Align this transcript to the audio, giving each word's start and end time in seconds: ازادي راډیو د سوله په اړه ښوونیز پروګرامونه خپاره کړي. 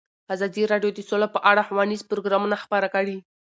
ازادي 0.33 0.63
راډیو 0.71 0.91
د 0.93 0.99
سوله 1.09 1.27
په 1.35 1.39
اړه 1.51 1.65
ښوونیز 1.67 2.01
پروګرامونه 2.09 2.55
خپاره 2.63 2.87
کړي. 2.95 3.17